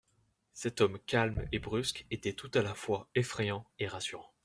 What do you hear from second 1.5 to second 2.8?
et brusque, était tout à la